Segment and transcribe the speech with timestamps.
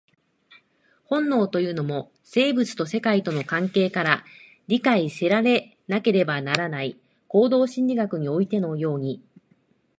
[1.03, 4.25] 本能というのも、生物と世界との関係から
[4.67, 9.21] 理解せられなければならない、行動心理学においてのように。